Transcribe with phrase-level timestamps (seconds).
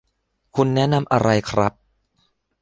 [0.55, 1.73] คุณแนะนำอะไรครับ